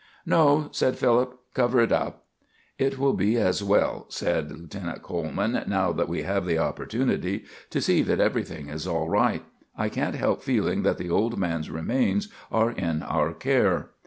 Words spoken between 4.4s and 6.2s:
Lieutenant Coleman, "now that